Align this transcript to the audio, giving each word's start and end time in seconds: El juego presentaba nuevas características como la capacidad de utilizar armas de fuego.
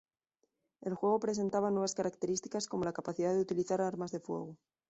El 0.81 0.95
juego 0.95 1.19
presentaba 1.19 1.69
nuevas 1.69 1.93
características 1.93 2.65
como 2.65 2.85
la 2.85 2.91
capacidad 2.91 3.35
de 3.35 3.41
utilizar 3.41 3.81
armas 3.81 4.09
de 4.09 4.19
fuego. 4.19 4.57